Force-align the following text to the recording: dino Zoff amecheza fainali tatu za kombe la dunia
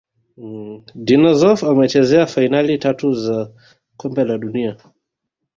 dino 1.05 1.31
Zoff 1.39 1.59
amecheza 1.71 2.19
fainali 2.33 2.73
tatu 2.85 3.07
za 3.23 3.39
kombe 3.99 4.23
la 4.25 4.35
dunia 4.43 4.73